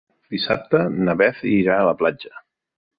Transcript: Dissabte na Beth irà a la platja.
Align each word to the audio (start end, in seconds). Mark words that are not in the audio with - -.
Dissabte 0.35 0.81
na 1.09 1.17
Beth 1.21 1.45
irà 1.53 1.79
a 1.79 1.87
la 1.93 1.97
platja. 2.05 2.37